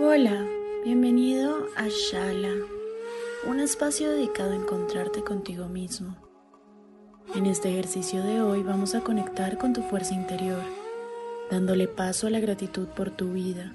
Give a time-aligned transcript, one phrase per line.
[0.00, 0.44] Hola,
[0.84, 2.52] bienvenido a Shala,
[3.46, 6.16] un espacio dedicado a encontrarte contigo mismo.
[7.36, 10.62] En este ejercicio de hoy vamos a conectar con tu fuerza interior,
[11.48, 13.72] dándole paso a la gratitud por tu vida,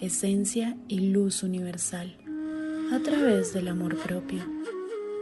[0.00, 2.16] esencia y luz universal,
[2.92, 4.42] a través del amor propio.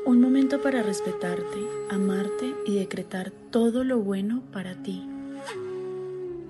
[0.07, 1.59] Un momento para respetarte,
[1.91, 5.07] amarte y decretar todo lo bueno para ti.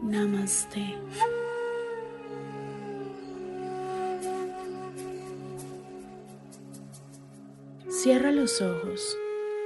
[0.01, 0.95] Namaste.
[8.03, 9.19] Cierra los ojos.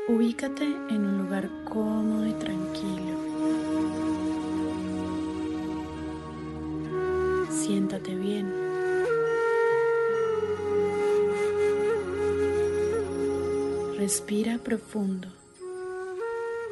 [0.09, 3.17] Ubícate en un lugar cómodo y tranquilo.
[7.49, 8.53] Siéntate bien.
[13.99, 15.29] Respira profundo.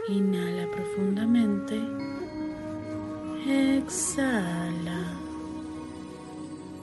[0.09, 1.81] Inhala profundamente.
[3.47, 5.15] Exhala.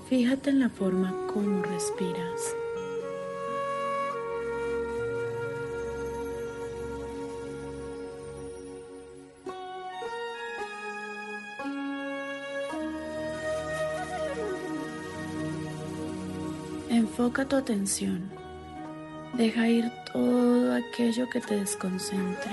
[0.07, 2.55] Fíjate en la forma como respiras.
[17.19, 18.29] Enfoca tu atención.
[19.33, 22.49] Deja ir todo aquello que te desconcentre.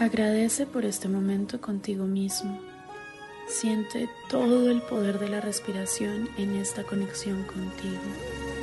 [0.00, 2.58] Agradece por este momento contigo mismo.
[3.46, 8.55] Siente todo el poder de la respiración en esta conexión contigo.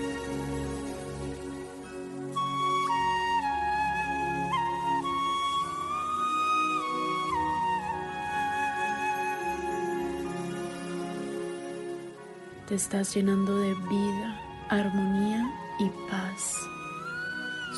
[12.73, 15.47] Te estás llenando de vida, armonía
[15.77, 16.57] y paz.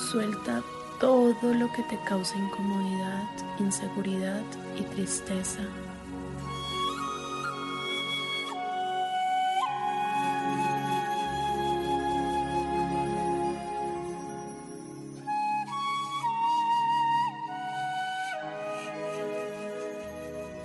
[0.10, 0.64] Suelta
[1.02, 3.28] todo lo que te causa incomodidad,
[3.60, 4.42] inseguridad
[4.80, 5.64] y tristeza.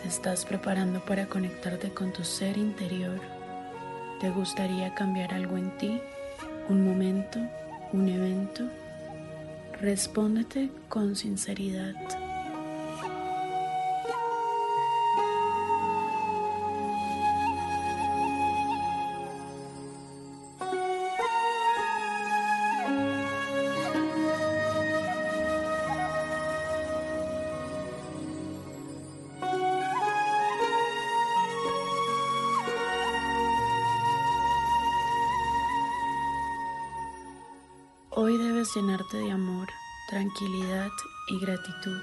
[0.00, 3.39] Te estás preparando para conectarte con tu ser interior.
[4.20, 5.98] ¿Te gustaría cambiar algo en ti?
[6.68, 7.38] ¿Un momento?
[7.94, 8.64] ¿Un evento?
[9.80, 11.94] Respóndete con sinceridad.
[38.22, 39.68] Hoy debes llenarte de amor,
[40.10, 40.90] tranquilidad
[41.28, 42.02] y gratitud.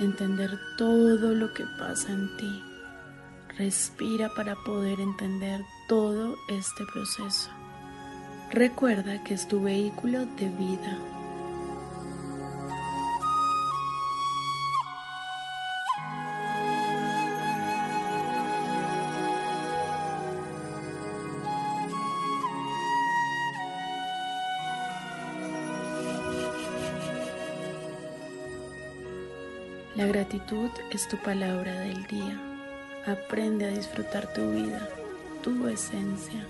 [0.00, 2.64] Entender todo lo que pasa en ti.
[3.56, 7.48] Respira para poder entender todo este proceso.
[8.50, 10.98] Recuerda que es tu vehículo de vida.
[30.00, 32.40] La gratitud es tu palabra del día.
[33.04, 34.88] Aprende a disfrutar tu vida,
[35.42, 36.42] tu esencia.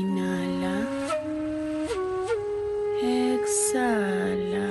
[0.00, 0.76] Inhala.
[3.00, 4.68] Exhala.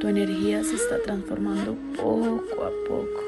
[0.00, 3.20] Tu energía se está transformando poco a poco.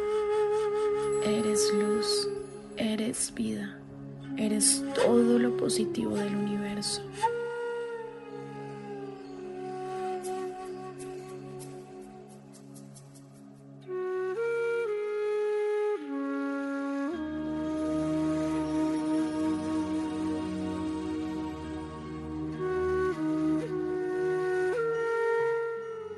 [1.24, 2.28] Eres luz,
[2.76, 3.78] eres vida,
[4.36, 7.02] eres todo lo positivo del universo.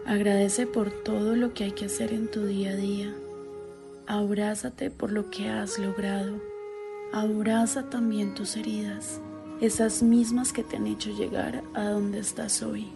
[0.07, 3.15] Agradece por todo lo que hay que hacer en tu día a día.
[4.07, 6.56] Abrázate por lo que has logrado.
[7.13, 9.21] Abraza también tus heridas,
[9.61, 12.93] esas mismas que te han hecho llegar a donde estás hoy.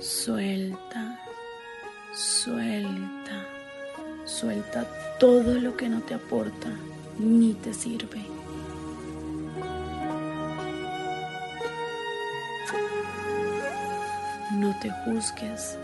[0.00, 1.20] Suelta,
[2.14, 3.46] suelta,
[4.24, 4.88] suelta
[5.18, 6.70] todo lo que no te aporta
[7.18, 8.45] ni te sirve.
[14.56, 15.76] No te juzgues,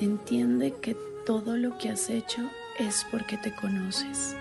[0.00, 2.42] entiende que todo lo que has hecho
[2.76, 4.34] es porque te conoces.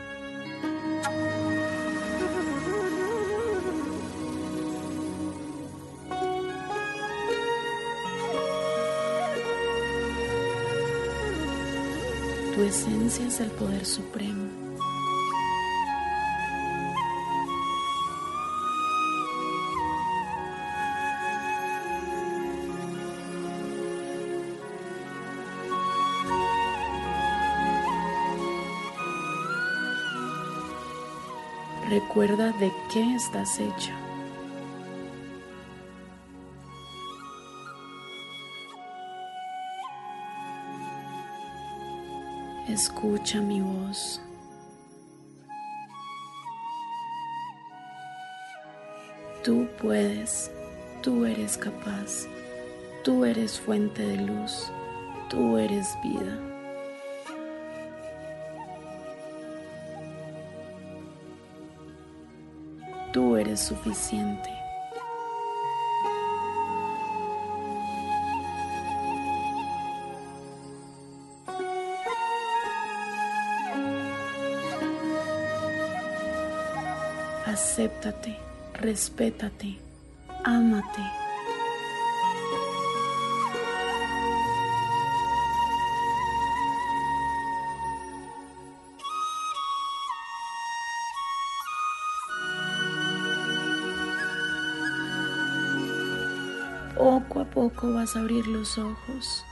[12.55, 14.58] Tu esencia es el poder supremo.
[31.89, 33.91] Recuerda de qué estás hecho.
[42.67, 44.21] Escucha mi voz.
[49.43, 50.51] Tú puedes,
[51.01, 52.27] tú eres capaz,
[53.03, 54.71] tú eres fuente de luz,
[55.27, 56.48] tú eres vida.
[63.49, 64.49] Eres suficiente.
[77.45, 78.35] Acéptate,
[78.81, 79.79] respétate,
[80.45, 81.18] ámate.
[96.99, 99.45] Poco a poco vas a abrir los ojos.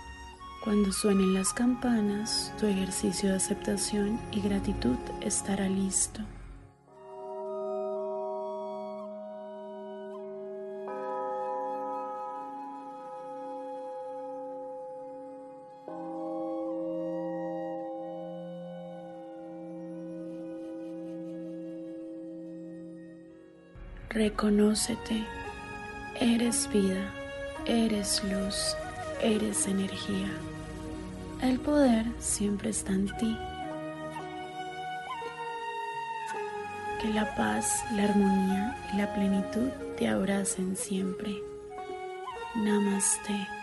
[0.65, 6.19] Cuando suenen las campanas, tu ejercicio de aceptación y gratitud estará listo.
[24.09, 25.25] Reconócete,
[26.19, 27.13] eres vida,
[27.67, 28.75] eres luz,
[29.21, 30.31] eres energía.
[31.41, 33.37] El poder siempre está en ti.
[37.01, 41.35] Que la paz, la armonía y la plenitud te abracen siempre.
[42.55, 43.56] Namaste.